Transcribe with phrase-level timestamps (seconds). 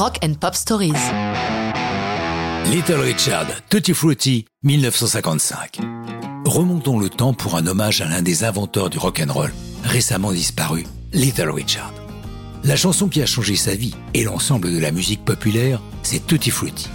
[0.00, 0.94] Rock and Pop Stories.
[2.72, 5.78] Little Richard, Tutti Frutti, 1955.
[6.46, 9.52] Remontons le temps pour un hommage à l'un des inventeurs du rock and roll,
[9.84, 11.92] récemment disparu, Little Richard.
[12.64, 16.48] La chanson qui a changé sa vie et l'ensemble de la musique populaire, c'est Tutti
[16.48, 16.88] Frutti.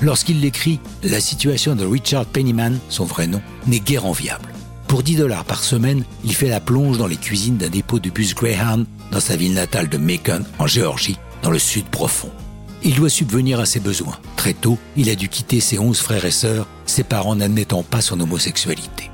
[0.00, 4.52] Lorsqu'il l'écrit, la situation de Richard Pennyman, son vrai nom, n'est guère enviable.
[4.86, 8.10] Pour 10 dollars par semaine, il fait la plonge dans les cuisines d'un dépôt de
[8.10, 12.30] bus Greyhound dans sa ville natale de Macon, en Géorgie, dans le sud profond.
[12.84, 14.18] Il doit subvenir à ses besoins.
[14.36, 18.00] Très tôt, il a dû quitter ses onze frères et sœurs, ses parents n'admettant pas
[18.00, 19.10] son homosexualité.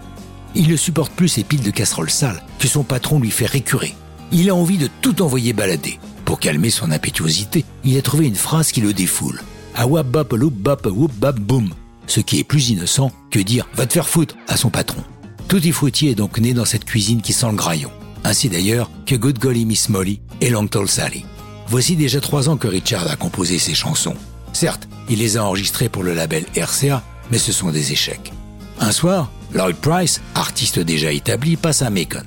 [0.55, 3.95] Il ne supporte plus ses piles de casseroles sales que son patron lui fait récurer.
[4.33, 5.99] Il a envie de tout envoyer balader.
[6.25, 9.43] Pour calmer son impétuosité, il a trouvé une phrase qui le défoule.
[9.75, 11.71] A wap bop loup bop whoop bop boom.
[12.07, 15.03] Ce qui est plus innocent que dire va te faire foutre à son patron.
[15.47, 17.91] Tutti Frutti est donc né dans cette cuisine qui sent le graillon.
[18.25, 21.25] Ainsi d'ailleurs que Good Golly Miss Molly et Long Tall Sally.
[21.71, 24.17] Voici déjà trois ans que Richard a composé ses chansons.
[24.55, 28.33] Certes, il les a enregistrées pour le label RCA, mais ce sont des échecs.
[28.81, 32.23] Un soir, Lloyd Price, artiste déjà établi, passe à Macon.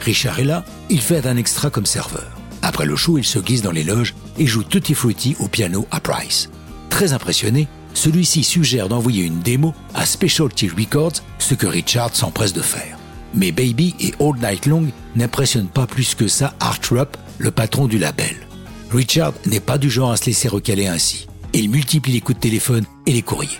[0.00, 2.30] Richard est là, il fait un extra comme serveur.
[2.62, 5.86] Après le show, il se glisse dans les loges et joue Tutti Frutti au piano
[5.90, 6.48] à Price.
[6.88, 12.62] Très impressionné, celui-ci suggère d'envoyer une démo à Specialty Records, ce que Richard s'empresse de
[12.62, 12.96] faire.
[13.34, 17.86] Mais Baby et All Night Long n'impressionnent pas plus que ça Art Rupp, le patron
[17.86, 18.45] du label.
[18.90, 21.26] Richard n'est pas du genre à se laisser recaler ainsi.
[21.52, 23.58] Il multiplie les coups de téléphone et les courriers.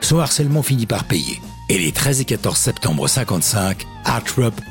[0.00, 1.40] Son harcèlement finit par payer.
[1.68, 4.24] Et les 13 et 14 septembre 55, Art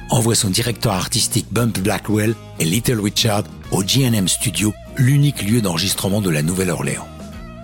[0.10, 6.22] envoie son directeur artistique Bump Blackwell et Little Richard au GNM Studio, l'unique lieu d'enregistrement
[6.22, 7.08] de la Nouvelle-Orléans.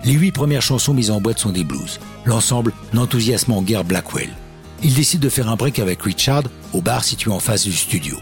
[0.04, 2.00] Les huit premières chansons mises en boîte sont des blues.
[2.24, 4.30] L'ensemble n'enthousiasme en guerre Blackwell.
[4.82, 8.16] Il décide de faire un break avec Richard au bar situé en face du studio.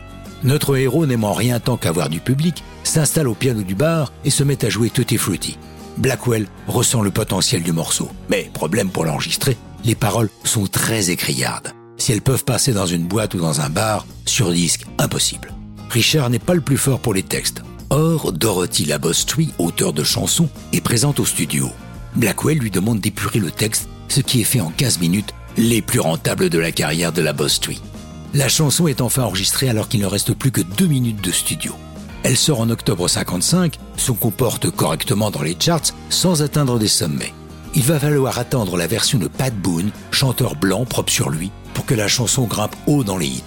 [0.45, 4.45] Notre héros, n'aimant rien tant qu'avoir du public, s'installe au piano du bar et se
[4.45, 5.57] met à jouer Tutti Frutti.
[5.97, 8.11] Blackwell ressent le potentiel du morceau.
[8.29, 9.57] Mais, problème pour l'enregistrer,
[9.87, 11.73] les paroles sont très écriardes.
[11.97, 15.55] Si elles peuvent passer dans une boîte ou dans un bar, sur disque, impossible.
[15.89, 17.63] Richard n'est pas le plus fort pour les textes.
[17.89, 21.71] Or, Dorothy Labostry, auteur de chansons, est présente au studio.
[22.17, 26.01] Blackwell lui demande d'épurer le texte, ce qui est fait en 15 minutes, les plus
[26.01, 27.81] rentables de la carrière de Labostry.
[28.35, 31.73] La chanson est enfin enregistrée alors qu'il ne reste plus que deux minutes de studio.
[32.25, 37.33] Elle sort en octobre 55, se comporte correctement dans les charts sans atteindre des sommets.
[37.77, 41.87] Il va falloir attendre la version de Pat Boone, chanteur blanc propre sur lui, pour
[41.87, 43.43] que la chanson grimpe haut dans les hits.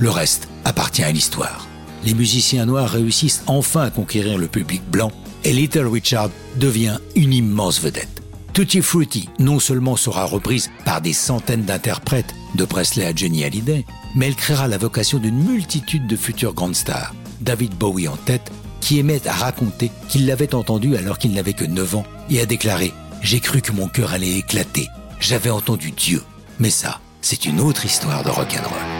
[0.00, 1.68] Le reste appartient à l'histoire.
[2.04, 5.12] Les musiciens noirs réussissent enfin à conquérir le public blanc
[5.44, 8.22] et Little Richard devient une immense vedette.
[8.54, 13.84] Tutti Frutti non seulement sera reprise par des centaines d'interprètes, de Presley à Johnny Hallyday,
[14.14, 18.50] mais elle créera la vocation d'une multitude de futures grandes stars, David Bowie en tête,
[18.80, 22.46] qui émet à raconter qu'il l'avait entendu alors qu'il n'avait que 9 ans et a
[22.46, 22.92] déclaré
[23.22, 24.88] J'ai cru que mon cœur allait éclater,
[25.20, 26.22] j'avais entendu Dieu.
[26.58, 28.91] Mais ça, c'est une autre histoire de rock'n'roll.